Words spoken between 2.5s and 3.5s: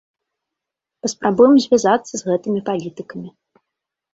палітыкамі.